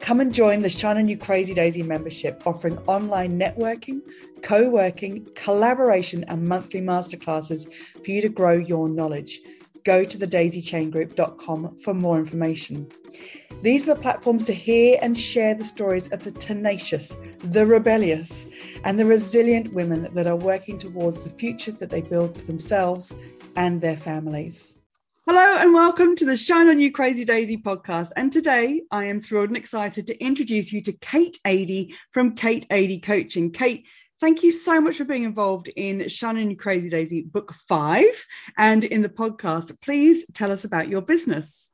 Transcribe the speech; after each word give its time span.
Come 0.00 0.20
and 0.20 0.32
join 0.32 0.62
the 0.62 0.68
Shine 0.68 0.96
On 0.96 1.08
You 1.08 1.18
Crazy 1.18 1.54
Daisy 1.54 1.82
membership, 1.82 2.42
offering 2.46 2.78
online 2.86 3.38
networking, 3.38 4.00
co 4.42 4.68
working, 4.68 5.26
collaboration, 5.34 6.24
and 6.28 6.46
monthly 6.46 6.80
masterclasses 6.80 7.68
for 8.04 8.10
you 8.10 8.22
to 8.22 8.28
grow 8.28 8.54
your 8.54 8.88
knowledge. 8.88 9.40
Go 9.84 10.04
to 10.04 10.18
thedaisychaingroup.com 10.18 11.78
for 11.80 11.94
more 11.94 12.18
information. 12.18 12.88
These 13.62 13.88
are 13.88 13.94
the 13.94 14.00
platforms 14.00 14.44
to 14.44 14.52
hear 14.52 14.98
and 15.02 15.18
share 15.18 15.54
the 15.54 15.64
stories 15.64 16.08
of 16.12 16.22
the 16.22 16.30
tenacious, 16.30 17.16
the 17.40 17.66
rebellious, 17.66 18.46
and 18.84 18.98
the 18.98 19.04
resilient 19.04 19.72
women 19.72 20.08
that 20.14 20.26
are 20.26 20.36
working 20.36 20.78
towards 20.78 21.24
the 21.24 21.30
future 21.30 21.72
that 21.72 21.90
they 21.90 22.02
build 22.02 22.36
for 22.36 22.46
themselves 22.46 23.12
and 23.56 23.80
their 23.80 23.96
families. 23.96 24.77
Hello 25.30 25.58
and 25.58 25.74
welcome 25.74 26.16
to 26.16 26.24
the 26.24 26.38
Shine 26.38 26.68
On 26.68 26.80
You 26.80 26.90
Crazy 26.90 27.22
Daisy 27.22 27.58
podcast. 27.58 28.12
And 28.16 28.32
today 28.32 28.80
I 28.90 29.04
am 29.04 29.20
thrilled 29.20 29.48
and 29.48 29.58
excited 29.58 30.06
to 30.06 30.24
introduce 30.24 30.72
you 30.72 30.80
to 30.80 30.92
Kate 30.94 31.38
Adie 31.44 31.94
from 32.12 32.34
Kate 32.34 32.64
Adie 32.70 33.00
Coaching. 33.00 33.52
Kate, 33.52 33.86
thank 34.22 34.42
you 34.42 34.50
so 34.50 34.80
much 34.80 34.96
for 34.96 35.04
being 35.04 35.24
involved 35.24 35.68
in 35.76 36.08
Shine 36.08 36.38
On 36.38 36.50
You 36.50 36.56
Crazy 36.56 36.88
Daisy 36.88 37.20
book 37.20 37.52
five 37.68 38.24
and 38.56 38.84
in 38.84 39.02
the 39.02 39.10
podcast. 39.10 39.78
Please 39.82 40.24
tell 40.32 40.50
us 40.50 40.64
about 40.64 40.88
your 40.88 41.02
business. 41.02 41.70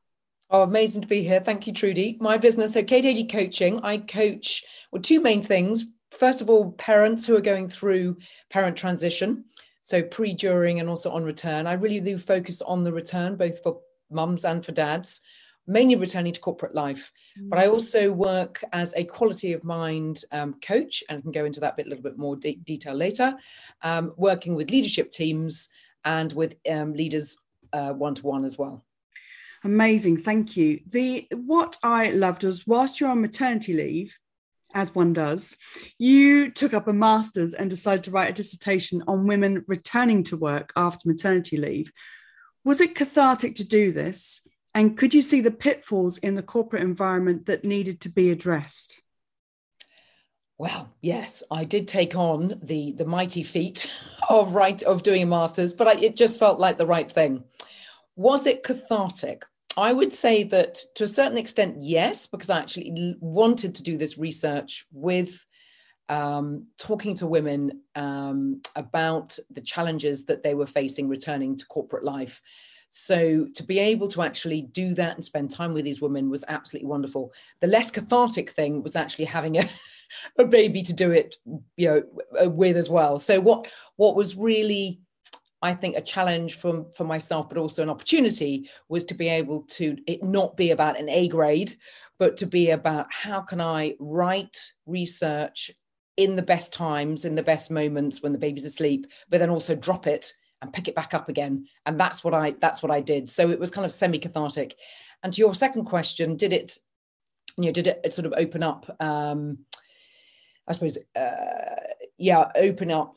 Oh, 0.50 0.64
amazing 0.64 1.02
to 1.02 1.08
be 1.08 1.22
here. 1.22 1.40
Thank 1.40 1.68
you, 1.68 1.72
Trudy. 1.72 2.18
My 2.20 2.36
business, 2.36 2.72
so 2.72 2.82
Kate 2.82 3.06
Adie 3.06 3.28
Coaching, 3.28 3.78
I 3.84 3.98
coach 3.98 4.64
well, 4.90 5.00
two 5.00 5.20
main 5.20 5.42
things. 5.42 5.86
First 6.10 6.40
of 6.40 6.50
all, 6.50 6.72
parents 6.72 7.24
who 7.24 7.36
are 7.36 7.40
going 7.40 7.68
through 7.68 8.16
parent 8.50 8.76
transition 8.76 9.44
so 9.84 10.02
pre, 10.02 10.32
during, 10.32 10.80
and 10.80 10.88
also 10.88 11.10
on 11.10 11.24
return. 11.24 11.66
I 11.66 11.74
really 11.74 12.00
do 12.00 12.16
focus 12.16 12.62
on 12.62 12.82
the 12.82 12.90
return, 12.90 13.36
both 13.36 13.62
for 13.62 13.80
mums 14.10 14.46
and 14.46 14.64
for 14.64 14.72
dads, 14.72 15.20
mainly 15.66 15.94
returning 15.94 16.32
to 16.32 16.40
corporate 16.40 16.74
life. 16.74 17.12
Mm-hmm. 17.38 17.50
But 17.50 17.58
I 17.58 17.66
also 17.66 18.10
work 18.10 18.64
as 18.72 18.94
a 18.96 19.04
quality 19.04 19.52
of 19.52 19.62
mind 19.62 20.24
um, 20.32 20.54
coach, 20.62 21.04
and 21.10 21.18
I 21.18 21.20
can 21.20 21.32
go 21.32 21.44
into 21.44 21.60
that 21.60 21.76
bit 21.76 21.84
a 21.84 21.90
little 21.90 22.02
bit 22.02 22.16
more 22.16 22.34
de- 22.34 22.56
detail 22.64 22.94
later, 22.94 23.36
um, 23.82 24.14
working 24.16 24.54
with 24.54 24.70
leadership 24.70 25.10
teams 25.10 25.68
and 26.06 26.32
with 26.32 26.56
um, 26.70 26.94
leaders 26.94 27.36
one 27.72 28.14
to 28.14 28.26
one 28.26 28.46
as 28.46 28.56
well. 28.56 28.84
Amazing, 29.64 30.18
thank 30.18 30.56
you. 30.56 30.80
The 30.86 31.26
what 31.30 31.78
I 31.82 32.10
loved 32.10 32.44
was 32.44 32.66
whilst 32.66 33.00
you're 33.00 33.10
on 33.10 33.20
maternity 33.20 33.74
leave, 33.74 34.18
as 34.74 34.94
one 34.94 35.12
does, 35.12 35.56
you 35.98 36.50
took 36.50 36.74
up 36.74 36.88
a 36.88 36.92
master's 36.92 37.54
and 37.54 37.70
decided 37.70 38.04
to 38.04 38.10
write 38.10 38.30
a 38.30 38.34
dissertation 38.34 39.02
on 39.06 39.26
women 39.26 39.64
returning 39.68 40.22
to 40.24 40.36
work 40.36 40.72
after 40.76 41.08
maternity 41.08 41.56
leave. 41.56 41.90
Was 42.64 42.80
it 42.80 42.94
cathartic 42.94 43.56
to 43.56 43.64
do 43.64 43.92
this? 43.92 44.40
And 44.74 44.96
could 44.98 45.14
you 45.14 45.22
see 45.22 45.40
the 45.40 45.50
pitfalls 45.50 46.18
in 46.18 46.34
the 46.34 46.42
corporate 46.42 46.82
environment 46.82 47.46
that 47.46 47.64
needed 47.64 48.00
to 48.02 48.08
be 48.08 48.30
addressed? 48.30 49.00
Well, 50.58 50.92
yes, 51.00 51.42
I 51.50 51.64
did 51.64 51.88
take 51.88 52.14
on 52.14 52.60
the 52.62 52.92
the 52.92 53.04
mighty 53.04 53.42
feat 53.42 53.90
of 54.28 54.54
right 54.54 54.82
of 54.82 55.02
doing 55.02 55.22
a 55.22 55.26
master's, 55.26 55.74
but 55.74 55.88
I, 55.88 55.94
it 56.00 56.16
just 56.16 56.38
felt 56.38 56.60
like 56.60 56.78
the 56.78 56.86
right 56.86 57.10
thing. 57.10 57.44
Was 58.16 58.46
it 58.46 58.62
cathartic? 58.62 59.44
I 59.76 59.92
would 59.92 60.12
say 60.12 60.44
that 60.44 60.76
to 60.94 61.04
a 61.04 61.08
certain 61.08 61.38
extent, 61.38 61.76
yes, 61.80 62.26
because 62.26 62.50
I 62.50 62.58
actually 62.58 63.16
wanted 63.20 63.74
to 63.74 63.82
do 63.82 63.96
this 63.96 64.18
research 64.18 64.86
with 64.92 65.44
um, 66.08 66.66
talking 66.78 67.14
to 67.16 67.26
women 67.26 67.80
um, 67.94 68.60
about 68.76 69.38
the 69.50 69.60
challenges 69.60 70.26
that 70.26 70.42
they 70.42 70.54
were 70.54 70.66
facing 70.66 71.08
returning 71.08 71.56
to 71.56 71.66
corporate 71.66 72.04
life. 72.04 72.40
So 72.90 73.48
to 73.54 73.62
be 73.64 73.80
able 73.80 74.06
to 74.08 74.22
actually 74.22 74.62
do 74.62 74.94
that 74.94 75.16
and 75.16 75.24
spend 75.24 75.50
time 75.50 75.74
with 75.74 75.84
these 75.84 76.00
women 76.00 76.30
was 76.30 76.44
absolutely 76.46 76.88
wonderful. 76.88 77.32
The 77.60 77.66
less 77.66 77.90
cathartic 77.90 78.50
thing 78.50 78.84
was 78.84 78.94
actually 78.94 79.24
having 79.24 79.56
a, 79.56 79.68
a 80.38 80.44
baby 80.44 80.82
to 80.82 80.92
do 80.92 81.10
it, 81.10 81.34
you 81.76 81.88
know, 81.88 82.48
with 82.50 82.76
as 82.76 82.88
well. 82.88 83.18
So 83.18 83.40
what 83.40 83.68
what 83.96 84.14
was 84.14 84.36
really 84.36 85.00
I 85.64 85.72
think 85.72 85.96
a 85.96 86.02
challenge 86.02 86.56
for, 86.56 86.84
for 86.94 87.04
myself, 87.04 87.48
but 87.48 87.56
also 87.56 87.82
an 87.82 87.88
opportunity 87.88 88.68
was 88.90 89.06
to 89.06 89.14
be 89.14 89.28
able 89.28 89.62
to 89.62 89.96
it 90.06 90.22
not 90.22 90.58
be 90.58 90.72
about 90.72 91.00
an 91.00 91.08
A 91.08 91.26
grade, 91.28 91.74
but 92.18 92.36
to 92.36 92.46
be 92.46 92.70
about 92.70 93.06
how 93.10 93.40
can 93.40 93.62
I 93.62 93.96
write 93.98 94.58
research 94.84 95.70
in 96.18 96.36
the 96.36 96.42
best 96.42 96.74
times, 96.74 97.24
in 97.24 97.34
the 97.34 97.42
best 97.42 97.70
moments 97.70 98.22
when 98.22 98.32
the 98.32 98.38
baby's 98.38 98.66
asleep, 98.66 99.06
but 99.30 99.38
then 99.38 99.48
also 99.48 99.74
drop 99.74 100.06
it 100.06 100.32
and 100.60 100.72
pick 100.72 100.86
it 100.86 100.94
back 100.94 101.14
up 101.14 101.30
again. 101.30 101.66
And 101.86 101.98
that's 101.98 102.22
what 102.22 102.34
I 102.34 102.54
that's 102.60 102.82
what 102.82 102.92
I 102.92 103.00
did. 103.00 103.30
So 103.30 103.50
it 103.50 103.58
was 103.58 103.70
kind 103.70 103.86
of 103.86 103.92
semi-cathartic. 103.92 104.76
And 105.22 105.32
to 105.32 105.40
your 105.40 105.54
second 105.54 105.86
question, 105.86 106.36
did 106.36 106.52
it, 106.52 106.78
you 107.56 107.64
know, 107.64 107.72
did 107.72 107.86
it 107.86 108.12
sort 108.12 108.26
of 108.26 108.34
open 108.36 108.62
up 108.62 108.94
um 109.00 109.58
I 110.68 110.74
suppose 110.74 110.98
uh 111.16 111.80
yeah, 112.18 112.50
open 112.54 112.90
up 112.90 113.16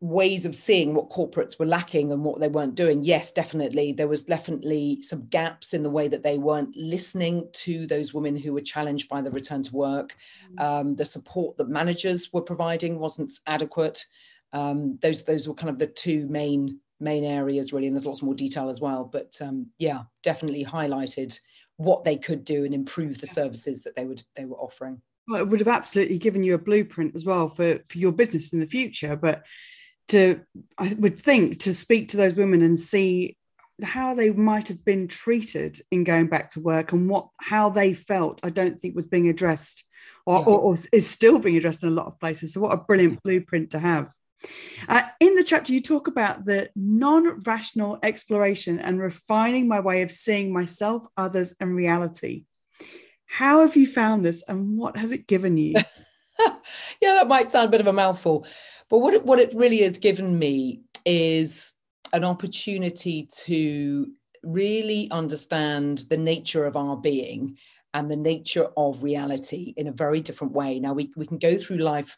ways 0.00 0.44
of 0.44 0.54
seeing 0.54 0.94
what 0.94 1.08
corporates 1.08 1.58
were 1.58 1.64
lacking 1.64 2.12
and 2.12 2.22
what 2.22 2.38
they 2.38 2.48
weren't 2.48 2.74
doing 2.74 3.02
yes 3.02 3.32
definitely 3.32 3.92
there 3.92 4.08
was 4.08 4.24
definitely 4.24 5.00
some 5.00 5.24
gaps 5.28 5.72
in 5.72 5.82
the 5.82 5.90
way 5.90 6.06
that 6.06 6.22
they 6.22 6.36
weren't 6.36 6.76
listening 6.76 7.48
to 7.52 7.86
those 7.86 8.12
women 8.12 8.36
who 8.36 8.52
were 8.52 8.60
challenged 8.60 9.08
by 9.08 9.22
the 9.22 9.30
return 9.30 9.62
to 9.62 9.74
work 9.74 10.14
mm. 10.52 10.62
um, 10.62 10.94
the 10.96 11.04
support 11.04 11.56
that 11.56 11.70
managers 11.70 12.30
were 12.30 12.42
providing 12.42 12.98
wasn't 12.98 13.32
adequate 13.46 14.04
um, 14.52 14.98
those 15.00 15.22
those 15.22 15.48
were 15.48 15.54
kind 15.54 15.70
of 15.70 15.78
the 15.78 15.86
two 15.86 16.26
main 16.26 16.78
main 17.00 17.24
areas 17.24 17.72
really 17.72 17.86
and 17.86 17.96
there's 17.96 18.06
lots 18.06 18.22
more 18.22 18.34
detail 18.34 18.68
as 18.68 18.82
well 18.82 19.04
but 19.10 19.34
um, 19.40 19.66
yeah 19.78 20.02
definitely 20.22 20.64
highlighted 20.64 21.38
what 21.78 22.04
they 22.04 22.16
could 22.16 22.44
do 22.44 22.64
and 22.64 22.74
improve 22.74 23.18
the 23.18 23.26
services 23.26 23.80
that 23.80 23.96
they 23.96 24.04
would 24.04 24.22
they 24.34 24.44
were 24.44 24.58
offering 24.58 25.00
well, 25.28 25.40
it 25.40 25.48
would 25.48 25.60
have 25.60 25.68
absolutely 25.68 26.18
given 26.18 26.42
you 26.42 26.54
a 26.54 26.58
blueprint 26.58 27.14
as 27.14 27.24
well 27.24 27.48
for, 27.48 27.80
for 27.88 27.98
your 27.98 28.12
business 28.12 28.52
in 28.52 28.60
the 28.60 28.66
future. 28.66 29.16
But 29.16 29.44
to 30.08 30.40
I 30.78 30.94
would 30.98 31.18
think 31.18 31.60
to 31.60 31.74
speak 31.74 32.10
to 32.10 32.16
those 32.16 32.34
women 32.34 32.62
and 32.62 32.78
see 32.78 33.36
how 33.82 34.14
they 34.14 34.30
might 34.30 34.68
have 34.68 34.84
been 34.84 35.06
treated 35.06 35.80
in 35.90 36.04
going 36.04 36.28
back 36.28 36.52
to 36.52 36.60
work 36.60 36.92
and 36.92 37.08
what 37.08 37.28
how 37.40 37.70
they 37.70 37.92
felt 37.92 38.40
I 38.42 38.50
don't 38.50 38.78
think 38.78 38.96
was 38.96 39.06
being 39.06 39.28
addressed 39.28 39.84
or, 40.24 40.38
yeah. 40.38 40.44
or, 40.44 40.58
or 40.58 40.76
is 40.92 41.08
still 41.08 41.38
being 41.38 41.56
addressed 41.56 41.82
in 41.82 41.88
a 41.88 41.92
lot 41.92 42.06
of 42.06 42.20
places. 42.20 42.54
So 42.54 42.60
what 42.60 42.72
a 42.72 42.76
brilliant 42.76 43.22
blueprint 43.22 43.70
to 43.72 43.78
have. 43.78 44.10
Uh, 44.88 45.02
in 45.20 45.34
the 45.34 45.44
chapter, 45.44 45.72
you 45.72 45.80
talk 45.80 46.08
about 46.08 46.44
the 46.44 46.68
non 46.76 47.42
rational 47.42 47.98
exploration 48.02 48.78
and 48.78 49.00
refining 49.00 49.66
my 49.66 49.80
way 49.80 50.02
of 50.02 50.10
seeing 50.10 50.52
myself, 50.52 51.04
others, 51.16 51.54
and 51.58 51.74
reality. 51.74 52.44
How 53.26 53.60
have 53.60 53.76
you 53.76 53.86
found 53.86 54.24
this 54.24 54.44
and 54.46 54.76
what 54.76 54.96
has 54.96 55.12
it 55.12 55.26
given 55.26 55.56
you? 55.56 55.74
yeah, 57.00 57.14
that 57.14 57.28
might 57.28 57.50
sound 57.50 57.68
a 57.68 57.70
bit 57.70 57.80
of 57.80 57.86
a 57.86 57.92
mouthful. 57.92 58.46
But 58.88 58.98
what 58.98 59.14
it, 59.14 59.24
what 59.24 59.38
it 59.38 59.54
really 59.54 59.82
has 59.82 59.98
given 59.98 60.38
me 60.38 60.82
is 61.04 61.74
an 62.12 62.24
opportunity 62.24 63.28
to 63.44 64.08
really 64.42 65.10
understand 65.10 66.04
the 66.08 66.16
nature 66.16 66.64
of 66.64 66.76
our 66.76 66.96
being 66.96 67.56
and 67.94 68.10
the 68.10 68.16
nature 68.16 68.68
of 68.76 69.02
reality 69.02 69.74
in 69.76 69.88
a 69.88 69.92
very 69.92 70.20
different 70.20 70.52
way. 70.52 70.78
Now, 70.78 70.92
we, 70.92 71.10
we 71.16 71.26
can 71.26 71.38
go 71.38 71.56
through 71.56 71.78
life 71.78 72.16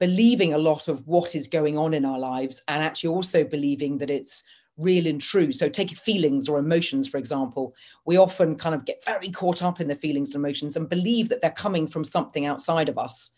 believing 0.00 0.52
a 0.52 0.58
lot 0.58 0.88
of 0.88 1.06
what 1.06 1.34
is 1.34 1.46
going 1.46 1.78
on 1.78 1.94
in 1.94 2.04
our 2.04 2.18
lives 2.18 2.62
and 2.68 2.82
actually 2.82 3.14
also 3.14 3.44
believing 3.44 3.98
that 3.98 4.10
it's 4.10 4.42
real 4.76 5.06
and 5.06 5.20
true. 5.20 5.52
So, 5.52 5.68
take 5.68 5.96
feelings 5.96 6.48
or 6.48 6.58
emotions, 6.58 7.08
for 7.08 7.18
example. 7.18 7.74
We 8.04 8.16
often 8.16 8.56
kind 8.56 8.74
of 8.74 8.84
get 8.84 9.04
very 9.04 9.30
caught 9.30 9.62
up 9.62 9.80
in 9.80 9.88
the 9.88 9.94
feelings 9.94 10.30
and 10.30 10.44
emotions 10.44 10.76
and 10.76 10.88
believe 10.88 11.28
that 11.28 11.40
they're 11.40 11.50
coming 11.52 11.86
from 11.86 12.04
something 12.04 12.46
outside 12.46 12.88
of 12.88 12.98
us. 12.98 13.30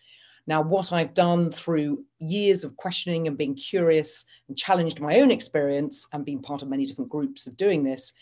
Now, 0.46 0.62
what 0.62 0.92
I've 0.92 1.14
done 1.14 1.50
through 1.50 2.04
years 2.18 2.64
of 2.64 2.76
questioning 2.76 3.26
and 3.26 3.38
being 3.38 3.54
curious 3.54 4.24
and 4.48 4.56
challenged 4.56 5.00
my 5.00 5.20
own 5.20 5.30
experience 5.30 6.06
and 6.12 6.24
being 6.24 6.42
part 6.42 6.62
of 6.62 6.68
many 6.68 6.84
different 6.84 7.10
groups 7.10 7.46
of 7.46 7.56
doing 7.56 7.82
this 7.82 8.12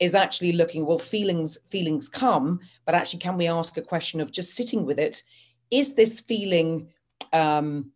is 0.00 0.14
actually 0.14 0.52
looking, 0.52 0.84
well, 0.84 0.98
feelings, 0.98 1.58
feelings 1.68 2.08
come, 2.08 2.58
but 2.86 2.94
actually, 2.94 3.20
can 3.20 3.36
we 3.36 3.46
ask 3.46 3.76
a 3.76 3.82
question 3.82 4.20
of 4.20 4.32
just 4.32 4.56
sitting 4.56 4.84
with 4.84 4.98
it? 4.98 5.22
Is 5.70 5.94
this 5.94 6.20
feeling, 6.20 6.88
um, 7.32 7.92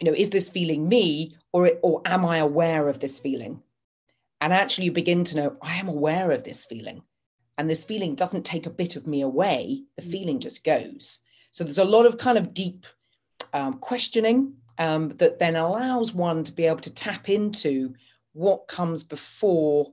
you 0.00 0.10
know, 0.10 0.16
is 0.16 0.28
this 0.30 0.50
feeling 0.50 0.88
me 0.88 1.36
or, 1.52 1.70
or 1.82 2.02
am 2.04 2.26
I 2.26 2.38
aware 2.38 2.88
of 2.88 2.98
this 2.98 3.18
feeling? 3.18 3.62
And 4.40 4.52
actually, 4.52 4.86
you 4.86 4.92
begin 4.92 5.24
to 5.24 5.36
know, 5.36 5.56
I 5.62 5.76
am 5.76 5.88
aware 5.88 6.32
of 6.32 6.42
this 6.42 6.66
feeling. 6.66 7.02
And 7.56 7.70
this 7.70 7.84
feeling 7.84 8.16
doesn't 8.16 8.44
take 8.44 8.66
a 8.66 8.70
bit 8.70 8.96
of 8.96 9.06
me 9.06 9.22
away, 9.22 9.84
the 9.96 10.02
feeling 10.02 10.40
just 10.40 10.64
goes. 10.64 11.20
So 11.54 11.62
there's 11.62 11.78
a 11.78 11.84
lot 11.84 12.04
of 12.04 12.18
kind 12.18 12.36
of 12.36 12.52
deep 12.52 12.84
um, 13.52 13.74
questioning 13.74 14.54
um, 14.78 15.10
that 15.18 15.38
then 15.38 15.54
allows 15.54 16.12
one 16.12 16.42
to 16.42 16.50
be 16.50 16.66
able 16.66 16.80
to 16.80 16.92
tap 16.92 17.28
into 17.28 17.94
what 18.32 18.66
comes 18.66 19.04
before 19.04 19.92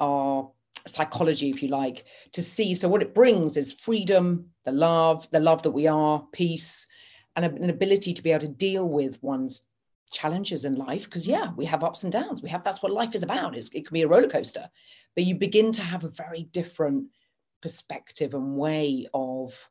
our 0.00 0.50
psychology, 0.88 1.48
if 1.48 1.62
you 1.62 1.68
like, 1.68 2.06
to 2.32 2.42
see. 2.42 2.74
So, 2.74 2.88
what 2.88 3.02
it 3.02 3.14
brings 3.14 3.56
is 3.56 3.72
freedom, 3.72 4.46
the 4.64 4.72
love, 4.72 5.30
the 5.30 5.38
love 5.38 5.62
that 5.62 5.70
we 5.70 5.86
are, 5.86 6.26
peace, 6.32 6.88
and 7.36 7.44
an 7.44 7.70
ability 7.70 8.12
to 8.12 8.22
be 8.22 8.32
able 8.32 8.40
to 8.40 8.48
deal 8.48 8.88
with 8.88 9.22
one's 9.22 9.68
challenges 10.10 10.64
in 10.64 10.74
life. 10.74 11.04
Because, 11.04 11.24
yeah, 11.24 11.52
we 11.54 11.66
have 11.66 11.84
ups 11.84 12.02
and 12.02 12.12
downs. 12.12 12.42
We 12.42 12.48
have 12.48 12.64
that's 12.64 12.82
what 12.82 12.90
life 12.90 13.14
is 13.14 13.22
about. 13.22 13.56
It's, 13.56 13.68
it 13.68 13.86
can 13.86 13.94
be 13.94 14.02
a 14.02 14.08
roller 14.08 14.28
coaster, 14.28 14.68
but 15.14 15.22
you 15.22 15.36
begin 15.36 15.70
to 15.70 15.82
have 15.82 16.02
a 16.02 16.08
very 16.08 16.48
different 16.50 17.06
perspective 17.62 18.34
and 18.34 18.56
way 18.56 19.06
of 19.14 19.70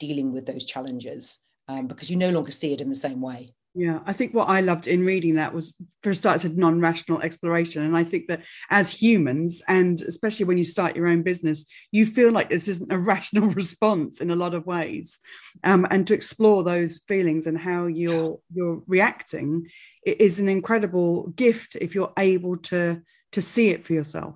dealing 0.00 0.32
with 0.32 0.46
those 0.46 0.64
challenges 0.64 1.38
um, 1.68 1.86
because 1.86 2.10
you 2.10 2.16
no 2.16 2.30
longer 2.30 2.50
see 2.50 2.72
it 2.72 2.80
in 2.80 2.88
the 2.88 2.96
same 2.96 3.20
way. 3.20 3.54
Yeah, 3.72 4.00
I 4.04 4.12
think 4.12 4.34
what 4.34 4.48
I 4.48 4.62
loved 4.62 4.88
in 4.88 5.06
reading 5.06 5.36
that 5.36 5.54
was 5.54 5.72
for 6.02 6.10
a 6.10 6.14
start, 6.14 6.40
said 6.40 6.58
non-rational 6.58 7.22
exploration, 7.22 7.82
and 7.82 7.96
I 7.96 8.02
think 8.02 8.26
that 8.26 8.42
as 8.68 8.90
humans, 8.90 9.62
and 9.68 10.00
especially 10.02 10.46
when 10.46 10.58
you 10.58 10.64
start 10.64 10.96
your 10.96 11.06
own 11.06 11.22
business, 11.22 11.66
you 11.92 12.04
feel 12.04 12.32
like 12.32 12.50
this 12.50 12.66
isn't 12.66 12.92
a 12.92 12.98
rational 13.12 13.48
response 13.50 14.20
in 14.20 14.32
a 14.32 14.36
lot 14.36 14.54
of 14.54 14.66
ways, 14.66 15.20
um, 15.62 15.86
and 15.88 16.04
to 16.08 16.14
explore 16.14 16.64
those 16.64 17.00
feelings 17.06 17.46
and 17.46 17.56
how 17.56 17.86
you're 17.86 18.40
you're 18.52 18.82
reacting 18.88 19.68
is 20.04 20.40
an 20.40 20.48
incredible 20.48 21.28
gift 21.28 21.76
if 21.80 21.94
you're 21.94 22.12
able 22.18 22.56
to 22.56 23.00
to 23.30 23.40
see 23.40 23.68
it 23.68 23.84
for 23.84 23.92
yourself. 23.92 24.34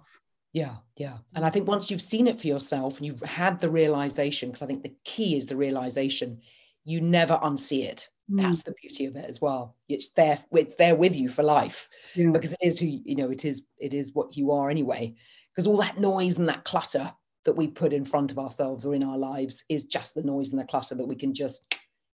Yeah, 0.54 0.76
yeah, 0.96 1.18
and 1.34 1.44
I 1.44 1.50
think 1.50 1.68
once 1.68 1.90
you've 1.90 2.00
seen 2.00 2.26
it 2.26 2.40
for 2.40 2.46
yourself 2.46 2.96
and 2.96 3.06
you've 3.06 3.20
had 3.20 3.60
the 3.60 3.68
realization, 3.68 4.48
because 4.48 4.62
I 4.62 4.66
think 4.66 4.82
the 4.82 4.94
key 5.04 5.36
is 5.36 5.46
the 5.46 5.56
realization, 5.56 6.40
you 6.84 7.02
never 7.02 7.34
unsee 7.42 7.84
it 7.84 8.08
Mm. 8.30 8.40
That's 8.40 8.62
the 8.62 8.74
beauty 8.80 9.06
of 9.06 9.16
it 9.16 9.26
as 9.28 9.40
well. 9.40 9.76
It's 9.88 10.10
there, 10.10 10.38
it's 10.52 10.76
there 10.76 10.94
with 10.94 11.14
you 11.14 11.28
for 11.28 11.42
life 11.42 11.88
yeah. 12.14 12.30
because 12.30 12.52
it 12.54 12.58
is 12.62 12.78
who 12.78 12.86
you 12.86 13.16
know. 13.16 13.30
It 13.30 13.44
is 13.44 13.66
it 13.78 13.92
is 13.92 14.14
what 14.14 14.36
you 14.36 14.50
are 14.52 14.70
anyway. 14.70 15.14
Because 15.52 15.66
all 15.66 15.76
that 15.78 15.98
noise 15.98 16.38
and 16.38 16.48
that 16.48 16.64
clutter 16.64 17.12
that 17.44 17.52
we 17.52 17.66
put 17.66 17.92
in 17.92 18.04
front 18.04 18.30
of 18.30 18.38
ourselves 18.38 18.84
or 18.84 18.94
in 18.94 19.04
our 19.04 19.18
lives 19.18 19.64
is 19.68 19.84
just 19.84 20.14
the 20.14 20.22
noise 20.22 20.50
and 20.50 20.60
the 20.60 20.64
clutter 20.64 20.94
that 20.94 21.06
we 21.06 21.14
can 21.14 21.34
just 21.34 21.62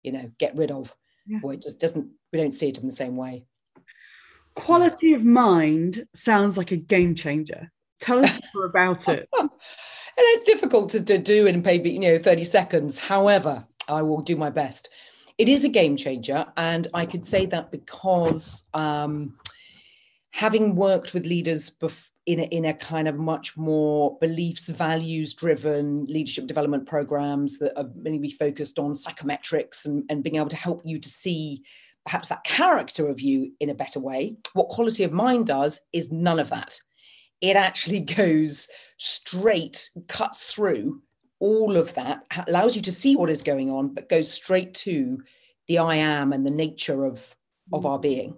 you 0.03 0.13
know 0.13 0.31
get 0.39 0.57
rid 0.57 0.71
of. 0.71 0.95
Yeah. 1.27 1.41
Or 1.43 1.53
it 1.53 1.63
just 1.63 1.81
doesn't. 1.81 2.09
We 2.33 2.39
don't 2.39 2.55
see 2.55 2.69
it 2.69 2.79
in 2.79 2.87
the 2.87 2.93
same 2.93 3.17
way. 3.17 3.45
Quality 4.55 5.13
of 5.13 5.25
mind 5.25 6.07
sounds 6.15 6.57
like 6.57 6.71
a 6.71 6.77
game 6.77 7.15
changer. 7.17 7.71
Tell 8.01 8.25
us 8.25 8.39
more 8.55 8.67
about 8.67 9.09
it. 9.09 9.29
and 9.39 9.51
it's 10.19 10.47
difficult 10.47 10.91
to, 10.91 11.03
to 11.05 11.19
do 11.19 11.47
in 11.47 11.63
maybe 11.63 11.91
you 11.91 12.01
know 12.01 12.19
30 12.19 12.45
seconds. 12.45 12.99
However, 12.99 13.65
I 13.89 14.03
will 14.03 14.21
do 14.21 14.37
my 14.37 14.51
best 14.51 14.91
it 15.39 15.49
is 15.49 15.65
a 15.65 15.69
game 15.69 15.97
changer. 15.97 16.47
And 16.57 16.87
I 16.95 17.07
could 17.07 17.27
say 17.27 17.47
that 17.47 17.71
because 17.71 18.65
um, 18.75 19.37
having 20.31 20.75
worked 20.75 21.15
with 21.15 21.27
leaders 21.27 21.71
bef- 21.71 22.11
in, 22.25 22.41
a, 22.41 22.45
in 22.45 22.65
a 22.67 22.75
kind 22.75 23.07
of 23.07 23.17
much 23.17 23.57
more 23.57 24.17
beliefs, 24.19 24.69
values 24.69 25.35
driven 25.35 26.05
leadership 26.07 26.47
development 26.47 26.87
programs 26.87 27.59
that 27.59 27.79
are 27.79 27.91
maybe 27.95 28.31
focused 28.31 28.79
on 28.79 28.95
psychometrics 28.95 29.85
and, 29.85 30.05
and 30.09 30.23
being 30.23 30.37
able 30.37 30.49
to 30.49 30.57
help 30.57 30.83
you 30.85 30.99
to 30.99 31.09
see 31.09 31.63
perhaps 32.05 32.29
that 32.29 32.45
character 32.45 33.09
of 33.09 33.21
you 33.21 33.53
in 33.61 33.71
a 33.71 33.75
better 33.75 34.01
way. 34.01 34.37
What 34.55 34.69
quality 34.69 35.05
of 35.05 35.13
mind 35.13 35.47
does 35.47 35.81
is 35.93 36.11
none 36.11 36.39
of 36.39 36.49
that. 36.51 36.79
It 37.41 37.57
actually 37.57 38.01
goes 38.21 38.69
straight, 38.99 39.91
cuts 40.09 40.47
through 40.47 41.03
all 41.39 41.77
of 41.77 41.93
that 41.95 42.23
allows 42.47 42.75
you 42.75 42.83
to 42.83 42.93
see 42.93 43.17
what 43.17 43.31
is 43.31 43.43
going 43.43 43.71
on, 43.71 43.93
but 43.93 44.09
goes 44.09 44.31
straight 44.31 44.75
to 44.75 45.19
the 45.69 45.79
I 45.79 45.97
am 45.97 46.33
and 46.33 46.47
the 46.47 46.51
nature 46.51 47.05
of 47.05 47.37
of 47.73 47.85
our 47.85 47.99
being. 47.99 48.37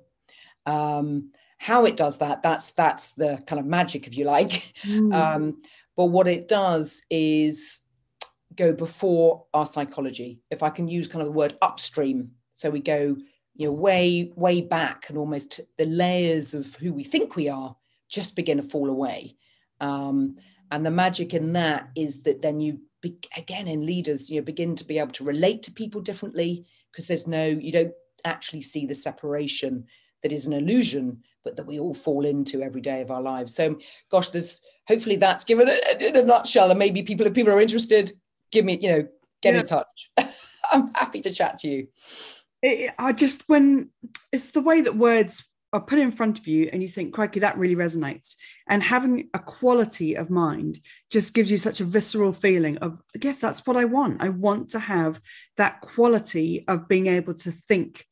Um, 0.66 1.32
how 1.58 1.84
it 1.84 1.96
does 1.96 2.18
that, 2.18 2.42
that's 2.42 2.70
that's 2.72 3.10
the 3.12 3.42
kind 3.46 3.60
of 3.60 3.66
magic, 3.66 4.06
if 4.06 4.16
you 4.16 4.24
like. 4.24 4.72
Mm. 4.84 5.12
Um, 5.12 5.62
but 5.96 6.06
what 6.06 6.28
it 6.28 6.46
does 6.46 7.02
is 7.10 7.82
go 8.54 8.72
before 8.72 9.44
our 9.52 9.66
psychology. 9.66 10.40
If 10.50 10.62
I 10.62 10.70
can 10.70 10.86
use 10.86 11.08
kind 11.08 11.20
of 11.20 11.26
the 11.26 11.38
word 11.38 11.58
upstream, 11.60 12.30
so 12.54 12.70
we 12.70 12.80
go, 12.80 13.16
you 13.56 13.66
know, 13.66 13.72
way 13.72 14.32
way 14.36 14.60
back, 14.60 15.08
and 15.08 15.18
almost 15.18 15.60
the 15.76 15.86
layers 15.86 16.54
of 16.54 16.74
who 16.76 16.92
we 16.92 17.04
think 17.04 17.36
we 17.36 17.48
are 17.48 17.76
just 18.08 18.36
begin 18.36 18.56
to 18.56 18.62
fall 18.62 18.88
away. 18.88 19.36
Um, 19.80 20.36
and 20.70 20.84
the 20.84 20.90
magic 20.90 21.34
in 21.34 21.52
that 21.54 21.88
is 21.94 22.22
that 22.22 22.42
then 22.42 22.60
you 22.60 22.80
be, 23.00 23.16
again 23.36 23.68
in 23.68 23.86
leaders 23.86 24.30
you 24.30 24.40
know 24.40 24.44
begin 24.44 24.74
to 24.74 24.84
be 24.84 24.98
able 24.98 25.12
to 25.12 25.24
relate 25.24 25.62
to 25.62 25.72
people 25.72 26.00
differently 26.00 26.64
because 26.90 27.06
there's 27.06 27.26
no 27.26 27.46
you 27.46 27.70
don't 27.70 27.92
actually 28.24 28.60
see 28.60 28.86
the 28.86 28.94
separation 28.94 29.84
that 30.22 30.32
is 30.32 30.46
an 30.46 30.52
illusion 30.52 31.22
but 31.44 31.56
that 31.56 31.66
we 31.66 31.78
all 31.78 31.94
fall 31.94 32.24
into 32.24 32.62
every 32.62 32.80
day 32.80 33.00
of 33.00 33.10
our 33.10 33.22
lives 33.22 33.54
so 33.54 33.78
gosh 34.10 34.30
there's 34.30 34.60
hopefully 34.88 35.16
that's 35.16 35.44
given 35.44 35.68
it 35.68 36.02
in 36.02 36.16
a 36.16 36.22
nutshell 36.22 36.70
and 36.70 36.78
maybe 36.78 37.02
people 37.02 37.26
if 37.26 37.34
people 37.34 37.52
are 37.52 37.60
interested 37.60 38.12
give 38.50 38.64
me 38.64 38.78
you 38.80 38.90
know 38.90 39.06
get 39.42 39.54
yeah. 39.54 39.60
in 39.60 39.66
touch 39.66 40.10
i'm 40.72 40.92
happy 40.94 41.20
to 41.20 41.30
chat 41.30 41.58
to 41.58 41.68
you 41.68 41.86
it, 42.62 42.92
i 42.98 43.12
just 43.12 43.48
when 43.48 43.88
it's 44.32 44.50
the 44.50 44.60
way 44.60 44.80
that 44.80 44.96
words 44.96 45.46
are 45.72 45.80
put 45.80 45.98
in 45.98 46.10
front 46.10 46.38
of 46.38 46.46
you 46.46 46.70
and 46.72 46.80
you 46.80 46.88
think, 46.88 47.12
crikey, 47.12 47.40
that 47.40 47.58
really 47.58 47.76
resonates. 47.76 48.36
And 48.66 48.82
having 48.82 49.28
a 49.34 49.38
quality 49.38 50.14
of 50.14 50.30
mind 50.30 50.80
just 51.10 51.34
gives 51.34 51.50
you 51.50 51.58
such 51.58 51.80
a 51.80 51.84
visceral 51.84 52.32
feeling 52.32 52.78
of, 52.78 52.98
yes, 53.20 53.40
that's 53.40 53.66
what 53.66 53.76
I 53.76 53.84
want. 53.84 54.22
I 54.22 54.30
want 54.30 54.70
to 54.70 54.78
have 54.78 55.20
that 55.56 55.80
quality 55.82 56.64
of 56.68 56.88
being 56.88 57.06
able 57.06 57.34
to 57.34 57.52
think 57.52 58.06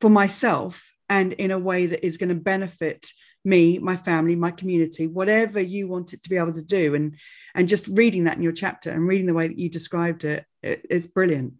for 0.00 0.10
myself 0.10 0.84
and 1.08 1.32
in 1.32 1.50
a 1.50 1.58
way 1.58 1.86
that 1.86 2.04
is 2.04 2.18
going 2.18 2.28
to 2.28 2.34
benefit 2.34 3.10
me, 3.44 3.78
my 3.78 3.96
family, 3.96 4.36
my 4.36 4.50
community, 4.50 5.06
whatever 5.06 5.60
you 5.60 5.88
want 5.88 6.12
it 6.12 6.22
to 6.22 6.28
be 6.28 6.36
able 6.36 6.52
to 6.52 6.64
do. 6.64 6.94
And 6.94 7.16
and 7.54 7.68
just 7.68 7.88
reading 7.88 8.24
that 8.24 8.36
in 8.36 8.42
your 8.42 8.52
chapter 8.52 8.90
and 8.90 9.08
reading 9.08 9.26
the 9.26 9.34
way 9.34 9.48
that 9.48 9.58
you 9.58 9.70
described 9.70 10.24
it, 10.24 10.44
it 10.62 10.86
it's 10.90 11.06
brilliant. 11.06 11.54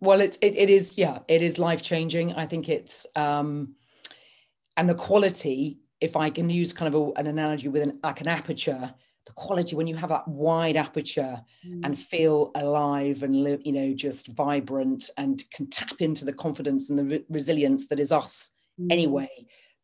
Well, 0.00 0.20
it's 0.20 0.36
it, 0.38 0.56
it 0.56 0.70
is, 0.70 0.98
yeah, 0.98 1.20
it 1.28 1.42
is 1.42 1.58
life 1.58 1.82
changing. 1.82 2.34
I 2.34 2.46
think 2.46 2.68
it's 2.68 3.06
um 3.14 3.74
and 4.78 4.88
the 4.88 4.94
quality 4.94 5.78
if 6.00 6.16
i 6.16 6.30
can 6.30 6.48
use 6.48 6.72
kind 6.72 6.92
of 6.92 7.00
a, 7.00 7.20
an 7.20 7.26
analogy 7.26 7.68
with 7.68 7.82
an, 7.82 8.00
like 8.02 8.22
an 8.22 8.28
aperture 8.28 8.94
the 9.26 9.32
quality 9.34 9.76
when 9.76 9.86
you 9.86 9.94
have 9.94 10.08
that 10.08 10.26
wide 10.26 10.76
aperture 10.76 11.38
mm. 11.66 11.80
and 11.84 11.98
feel 11.98 12.50
alive 12.54 13.22
and 13.22 13.42
live 13.42 13.60
you 13.64 13.72
know 13.72 13.92
just 13.92 14.28
vibrant 14.28 15.10
and 15.18 15.42
can 15.50 15.66
tap 15.66 16.00
into 16.00 16.24
the 16.24 16.32
confidence 16.32 16.88
and 16.88 16.98
the 16.98 17.04
re- 17.04 17.24
resilience 17.28 17.86
that 17.88 18.00
is 18.00 18.10
us 18.10 18.50
mm. 18.80 18.90
anyway 18.90 19.28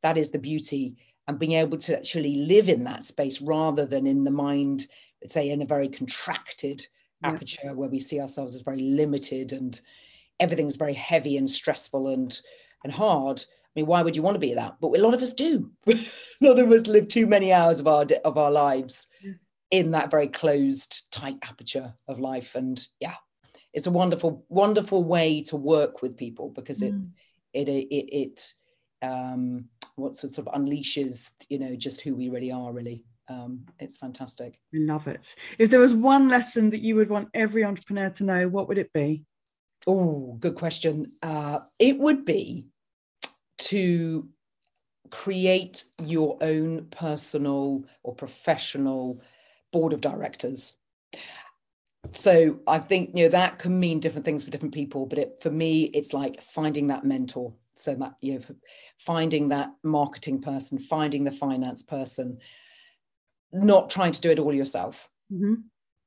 that 0.03 0.17
is 0.17 0.31
the 0.31 0.39
beauty 0.39 0.97
and 1.27 1.39
being 1.39 1.53
able 1.53 1.79
to 1.79 1.97
actually 1.97 2.37
live 2.37 2.69
in 2.69 2.85
that 2.85 3.05
space 3.05 3.43
rather 3.43 3.85
than 3.85 4.07
in 4.07 4.25
the 4.25 4.31
mind 4.31 4.87
let's 5.23 5.35
say 5.35 5.51
in 5.51 5.61
a 5.61 5.67
very 5.67 5.89
contracted 5.89 6.87
yeah. 7.23 7.31
aperture 7.31 7.75
where 7.75 7.89
we 7.89 7.99
see 7.99 8.21
ourselves 8.21 8.55
as 8.55 8.63
very 8.63 8.81
limited 8.81 9.53
and 9.53 9.81
everything's 10.41 10.77
very 10.77 10.95
heavy 10.95 11.37
and 11.37 11.49
stressful 11.49 12.09
and 12.09 12.41
and 12.85 12.93
hard 12.93 13.45
I 13.75 13.81
mean, 13.81 13.87
why 13.87 14.03
would 14.03 14.15
you 14.15 14.23
want 14.23 14.37
to 14.37 14.41
be 14.41 14.55
that? 14.55 14.77
But 14.81 14.97
a 14.97 15.03
lot 15.03 15.15
of 15.15 15.23
us 15.23 15.33
do. 15.33 15.71
a 15.89 15.97
lot 16.41 16.59
of 16.59 16.71
us 16.71 16.87
live 16.87 17.09
too 17.09 17.27
many 17.27 17.53
hours 17.53 17.81
of 17.81 17.89
our 17.89 18.07
of 18.25 18.39
our 18.39 18.51
lives 18.51 19.09
in 19.71 19.91
that 19.91 20.11
very 20.11 20.29
closed, 20.29 21.11
tight 21.11 21.39
aperture 21.43 21.93
of 22.07 22.21
life. 22.21 22.55
And 22.55 22.85
yeah, 23.01 23.15
it's 23.73 23.89
a 23.89 23.91
wonderful, 23.91 24.45
wonderful 24.49 25.03
way 25.03 25.43
to 25.43 25.57
work 25.57 26.03
with 26.03 26.17
people 26.17 26.51
because 26.51 26.83
it 26.83 26.95
mm. 26.95 27.09
it 27.53 27.69
it 27.69 27.89
it 27.93 28.53
um, 29.03 29.65
what 29.97 30.17
sort 30.17 30.39
of 30.39 30.45
unleashes, 30.47 31.33
you 31.49 31.59
know, 31.59 31.75
just 31.75 32.01
who 32.01 32.15
we 32.15 32.29
really 32.29 32.53
are. 32.53 32.73
Really, 32.73 33.03
um, 33.29 33.65
it's 33.81 33.99
fantastic. 33.99 34.61
I 34.73 34.79
love 34.79 35.09
it. 35.09 35.35
If 35.59 35.71
there 35.71 35.81
was 35.81 35.93
one 35.93 36.29
lesson 36.29 36.71
that 36.71 36.81
you 36.81 36.95
would 36.95 37.11
want 37.11 37.29
every 37.35 37.65
entrepreneur 37.65 38.11
to 38.11 38.25
know, 38.25 38.49
what 38.49 38.69
would 38.69 38.79
it 38.79 38.93
be? 38.93 39.25
Oh, 39.89 40.37
good 40.39 40.55
question. 40.55 41.13
Uh, 41.21 41.61
it 41.81 41.99
would 41.99 42.25
be 42.25 42.69
to 43.59 44.29
create 45.11 45.85
your 46.03 46.39
own 46.41 46.87
personal 46.91 47.85
or 48.03 48.15
professional 48.15 49.21
board 49.73 49.93
of 49.93 50.01
directors. 50.01 50.77
So 52.13 52.61
i 52.67 52.79
think 52.79 53.11
you 53.15 53.25
know 53.25 53.31
that 53.31 53.59
can 53.59 53.79
mean 53.81 53.99
different 53.99 54.25
things 54.25 54.45
for 54.45 54.51
different 54.51 54.75
people 54.75 55.07
but 55.07 55.19
it, 55.19 55.41
for 55.41 55.51
me 55.51 55.85
it's 55.85 56.13
like 56.13 56.43
finding 56.43 56.89
that 56.89 57.05
mentor. 57.05 57.55
So 57.77 57.95
that 57.97 58.15
you 58.21 58.35
know 58.35 58.41
finding 58.99 59.49
that 59.49 59.71
marketing 59.83 60.41
person 60.41 60.79
finding 60.79 61.25
the 61.25 61.33
finance 61.33 61.83
person 61.83 62.39
not 63.53 63.91
trying 63.91 64.13
to 64.13 64.21
do 64.21 64.31
it 64.31 64.39
all 64.39 64.55
yourself. 64.55 65.09
Mm-hmm. 65.33 65.55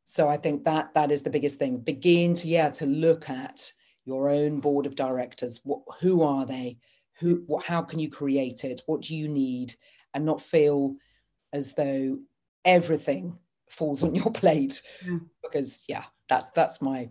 so 0.03 0.29
i 0.29 0.37
think 0.37 0.63
that 0.65 0.93
that 0.93 1.11
is 1.11 1.23
the 1.23 1.29
biggest 1.29 1.59
thing. 1.59 1.79
Begin 1.79 2.35
to 2.35 2.47
yeah 2.47 2.69
to 2.69 2.85
look 2.85 3.29
at 3.29 3.71
your 4.05 4.29
own 4.29 4.59
board 4.59 4.85
of 4.85 4.95
directors. 4.95 5.59
What 5.63 5.81
who 5.99 6.21
are 6.21 6.45
they 6.45 6.77
who 7.19 7.43
what 7.47 7.65
how 7.65 7.81
can 7.81 7.99
you 7.99 8.09
create 8.09 8.63
it? 8.63 8.81
What 8.85 9.01
do 9.01 9.15
you 9.15 9.27
need? 9.27 9.75
And 10.13 10.25
not 10.25 10.41
feel 10.41 10.95
as 11.53 11.73
though 11.73 12.17
everything 12.65 13.37
falls 13.69 14.03
on 14.03 14.15
your 14.15 14.31
plate. 14.31 14.81
Yeah. 15.05 15.19
because 15.43 15.83
yeah 15.87 16.03
that's 16.29 16.49
that's 16.51 16.81
my 16.81 17.09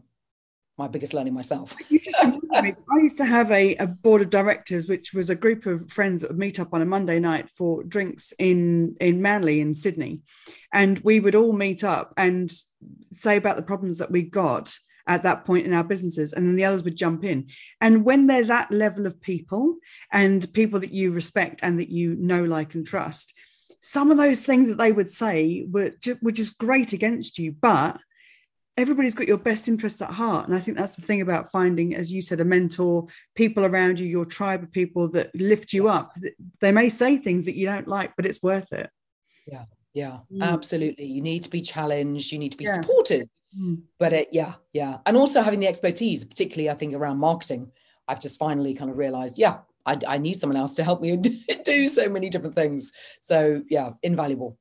my 0.79 0.89
biggest 0.89 1.15
learning 1.15 1.33
myself. 1.33 1.75
I 2.19 2.75
used 2.97 3.17
to 3.17 3.25
have 3.25 3.51
a, 3.51 3.75
a, 3.77 3.87
board 3.87 4.21
of 4.21 4.31
directors, 4.31 4.87
which 4.87 5.15
was 5.15 5.31
a 5.31 5.35
group 5.35 5.65
of 5.65 5.91
friends 5.91 6.21
that 6.21 6.31
would 6.31 6.39
meet 6.39 6.61
up 6.61 6.75
on 6.75 6.83
a 6.83 6.87
Monday 6.87 7.19
night 7.19 7.49
for 7.51 7.83
drinks 7.83 8.33
in 8.39 8.97
in 9.01 9.23
Manly 9.23 9.61
in 9.61 9.75
Sydney, 9.75 10.21
and 10.73 10.99
we 11.01 11.21
would 11.21 11.35
all 11.35 11.53
meet 11.53 11.83
up 11.83 12.13
and 12.17 12.53
say 13.13 13.37
about 13.37 13.57
the 13.57 13.63
problems 13.63 13.99
that 13.99 14.11
we 14.11 14.23
got 14.23 14.77
at 15.07 15.23
that 15.23 15.45
point 15.45 15.67
in 15.67 15.73
our 15.73 15.85
businesses 15.85 16.33
and 16.33 16.47
then 16.47 16.57
the 16.57 16.65
others 16.65 16.83
would 16.83 16.97
jump 16.97 17.25
in. 17.25 17.49
And 17.81 18.05
when 18.05 18.27
they're 18.27 18.45
that 18.45 18.71
level 18.71 19.07
of 19.07 19.21
people 19.21 19.77
and 20.13 20.53
people 20.53 20.81
that 20.81 20.93
you 20.93 21.13
respect 21.13 21.61
and 21.63 21.79
that 21.81 21.89
you 21.89 22.15
know 22.17 22.45
like 22.45 22.75
and 22.75 22.87
trust 22.87 23.35
some 23.87 24.11
of 24.11 24.17
those 24.17 24.41
things 24.41 24.67
that 24.67 24.79
they 24.79 24.91
would 24.91 25.09
say 25.09 25.65
were, 25.71 25.93
were 26.21 26.33
just 26.33 26.59
great 26.59 26.93
against 26.93 27.39
you 27.39 27.53
but 27.53 28.01
everybody's 28.77 29.15
got 29.15 29.29
your 29.29 29.39
best 29.39 29.69
interests 29.69 30.03
at 30.03 30.11
heart. 30.11 30.49
And 30.49 30.57
i 30.57 30.61
think 30.61 30.77
that's 30.77 30.97
the 30.97 31.03
thing 31.03 31.21
about 31.21 31.53
finding 31.53 31.95
as 31.95 32.11
you 32.11 32.21
said 32.21 32.41
a 32.41 32.45
mentor 32.45 33.07
people 33.37 33.65
around 33.65 34.01
you 34.01 34.07
your 34.07 34.25
tribe 34.25 34.65
of 34.65 34.73
people 34.73 35.09
that 35.11 35.35
lift 35.35 35.73
you 35.73 35.89
up. 35.89 36.17
They 36.61 36.73
may 36.73 36.89
say 36.89 37.17
things 37.17 37.45
that 37.45 37.55
you 37.55 37.67
don't 37.67 37.87
like 37.87 38.15
but 38.17 38.27
it's 38.27 38.43
worth 38.43 38.73
it. 38.73 38.91
Yeah 39.47 39.65
yeah 39.97 40.19
mm. 40.31 40.43
absolutely 40.43 41.07
you 41.07 41.23
need 41.23 41.43
to 41.43 41.49
be 41.49 41.62
challenged 41.62 42.31
you 42.31 42.38
need 42.38 42.53
to 42.53 42.59
be 42.59 42.65
yeah. 42.65 42.81
supported 42.81 43.29
mm. 43.59 43.81
but 43.99 44.12
it 44.12 44.29
yeah 44.31 44.53
yeah 44.75 44.99
and 45.07 45.17
also 45.17 45.41
having 45.41 45.59
the 45.59 45.67
expertise 45.67 46.23
particularly 46.23 46.69
i 46.69 46.75
think 46.75 46.93
around 46.93 47.17
marketing 47.17 47.67
i've 48.07 48.21
just 48.21 48.38
finally 48.38 48.75
kind 48.75 48.91
of 48.91 48.99
realized 48.99 49.38
yeah 49.38 49.59
i, 49.87 49.99
I 50.07 50.19
need 50.19 50.38
someone 50.38 50.59
else 50.59 50.75
to 50.75 50.85
help 50.85 51.00
me 51.00 51.17
do 51.65 51.88
so 51.88 52.11
many 52.11 52.29
different 52.29 52.55
things 52.55 52.93
so 53.23 53.62
yeah 53.71 53.91
invaluable 54.03 54.59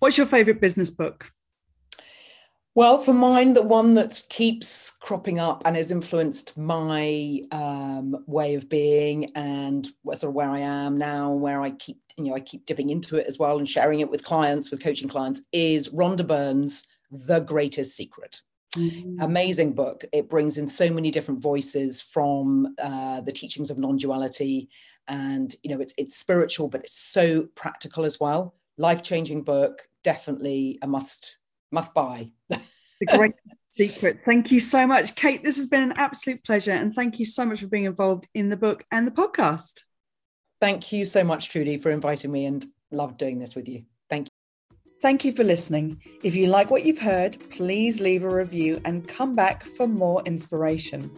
what's 0.00 0.18
your 0.18 0.26
favorite 0.26 0.60
business 0.60 0.90
book 0.90 1.30
well, 2.76 2.98
for 2.98 3.14
mine, 3.14 3.54
the 3.54 3.62
one 3.62 3.94
that 3.94 4.22
keeps 4.28 4.90
cropping 4.90 5.38
up 5.38 5.62
and 5.64 5.74
has 5.76 5.90
influenced 5.90 6.58
my 6.58 7.40
um, 7.50 8.22
way 8.26 8.54
of 8.54 8.68
being 8.68 9.32
and 9.34 9.88
sort 10.12 10.24
of 10.24 10.34
where 10.34 10.50
I 10.50 10.58
am 10.58 10.98
now, 10.98 11.32
where 11.32 11.62
I 11.62 11.70
keep, 11.70 11.96
you 12.18 12.24
know, 12.24 12.34
I 12.34 12.40
keep 12.40 12.66
dipping 12.66 12.90
into 12.90 13.16
it 13.16 13.26
as 13.26 13.38
well 13.38 13.56
and 13.56 13.66
sharing 13.66 14.00
it 14.00 14.10
with 14.10 14.22
clients, 14.22 14.70
with 14.70 14.82
coaching 14.82 15.08
clients, 15.08 15.40
is 15.52 15.88
Rhonda 15.88 16.26
Byrne's 16.26 16.86
The 17.10 17.40
Greatest 17.40 17.96
Secret. 17.96 18.42
Mm-hmm. 18.74 19.22
Amazing 19.22 19.72
book. 19.72 20.04
It 20.12 20.28
brings 20.28 20.58
in 20.58 20.66
so 20.66 20.90
many 20.90 21.10
different 21.10 21.40
voices 21.40 22.02
from 22.02 22.74
uh, 22.78 23.22
the 23.22 23.32
teachings 23.32 23.70
of 23.70 23.78
non-duality, 23.78 24.68
and 25.08 25.56
you 25.62 25.74
know, 25.74 25.80
it's 25.80 25.94
it's 25.96 26.18
spiritual, 26.18 26.68
but 26.68 26.82
it's 26.82 27.00
so 27.00 27.48
practical 27.54 28.04
as 28.04 28.20
well. 28.20 28.54
Life 28.76 29.02
changing 29.02 29.44
book, 29.44 29.80
definitely 30.04 30.78
a 30.82 30.86
must 30.86 31.38
must 31.70 31.94
buy. 31.94 32.30
the 32.48 33.06
great 33.16 33.34
secret. 33.72 34.20
Thank 34.24 34.50
you 34.50 34.60
so 34.60 34.86
much, 34.86 35.14
Kate. 35.14 35.42
This 35.42 35.56
has 35.56 35.66
been 35.66 35.82
an 35.82 35.94
absolute 35.96 36.42
pleasure. 36.44 36.72
And 36.72 36.94
thank 36.94 37.18
you 37.18 37.26
so 37.26 37.44
much 37.44 37.60
for 37.60 37.66
being 37.66 37.84
involved 37.84 38.26
in 38.34 38.48
the 38.48 38.56
book 38.56 38.84
and 38.90 39.06
the 39.06 39.10
podcast. 39.12 39.82
Thank 40.60 40.92
you 40.92 41.04
so 41.04 41.22
much, 41.22 41.50
Trudy, 41.50 41.76
for 41.76 41.90
inviting 41.90 42.32
me 42.32 42.46
and 42.46 42.64
loved 42.90 43.18
doing 43.18 43.38
this 43.38 43.54
with 43.54 43.68
you. 43.68 43.84
Thank 44.08 44.26
you. 44.26 44.30
Thank 45.02 45.24
you 45.24 45.32
for 45.32 45.44
listening. 45.44 46.00
If 46.22 46.34
you 46.34 46.46
like 46.46 46.70
what 46.70 46.86
you've 46.86 46.98
heard, 46.98 47.36
please 47.50 48.00
leave 48.00 48.24
a 48.24 48.34
review 48.34 48.80
and 48.86 49.06
come 49.06 49.34
back 49.34 49.64
for 49.64 49.86
more 49.86 50.22
inspiration. 50.24 51.10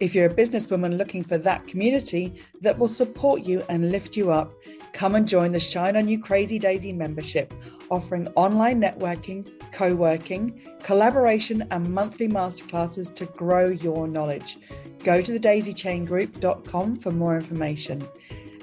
If 0.00 0.14
you're 0.14 0.26
a 0.26 0.34
businesswoman 0.34 0.96
looking 0.96 1.22
for 1.22 1.36
that 1.38 1.66
community 1.66 2.40
that 2.62 2.78
will 2.78 2.88
support 2.88 3.42
you 3.42 3.62
and 3.68 3.90
lift 3.90 4.16
you 4.16 4.30
up, 4.30 4.52
come 4.94 5.14
and 5.14 5.28
join 5.28 5.52
the 5.52 5.60
Shine 5.60 5.96
On 5.96 6.08
You 6.08 6.20
Crazy 6.22 6.58
Daisy 6.58 6.92
membership, 6.92 7.52
offering 7.90 8.28
online 8.36 8.80
networking, 8.80 9.48
co 9.72 9.94
working, 9.94 10.60
collaboration, 10.82 11.66
and 11.70 11.92
monthly 11.92 12.28
masterclasses 12.28 13.14
to 13.14 13.26
grow 13.26 13.68
your 13.68 14.06
knowledge. 14.06 14.58
Go 15.04 15.20
to 15.20 15.38
thedaisychaingroup.com 15.38 16.96
for 16.96 17.10
more 17.10 17.36
information. 17.36 18.06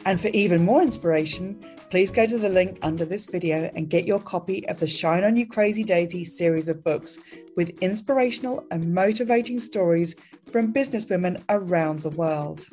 And 0.06 0.20
for 0.20 0.28
even 0.30 0.66
more 0.66 0.82
inspiration, 0.82 1.64
please 1.90 2.12
go 2.12 2.26
to 2.26 2.38
the 2.38 2.50
link 2.50 2.80
under 2.82 3.06
this 3.06 3.26
video 3.26 3.72
and 3.76 3.90
get 3.90 4.06
your 4.06 4.20
copy 4.20 4.68
of 4.68 4.80
the 4.80 4.88
Shine 4.88 5.24
On 5.24 5.38
You 5.38 5.48
Crazy 5.48 5.84
Daisy 5.84 6.24
series 6.24 6.68
of 6.68 6.84
books 6.84 7.20
with 7.56 7.78
inspirational 7.82 8.66
and 8.72 8.94
motivating 8.94 9.60
stories 9.60 10.16
from 10.52 10.74
businesswomen 10.74 11.42
around 11.50 12.00
the 12.00 12.10
world. 12.10 12.68